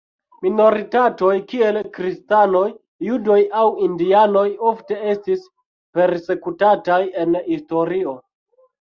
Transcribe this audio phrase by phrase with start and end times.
[0.43, 2.63] Minoritatoj, kiel kristanoj,
[3.09, 5.47] judoj aŭ indianoj ofte estis
[6.01, 8.23] persekutataj en historio.